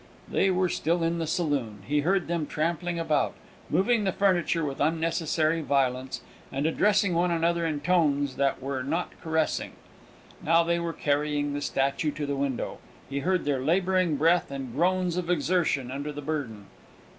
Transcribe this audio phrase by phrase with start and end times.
[0.27, 3.35] They were still in the saloon; he heard them trampling about,
[3.69, 9.11] moving the furniture with unnecessary violence, and addressing one another in tones that were not
[9.21, 9.73] caressing.
[10.41, 12.79] Now they were carrying the statue to the window;
[13.11, 16.65] he heard their labouring breath and groans of exertion under the burden.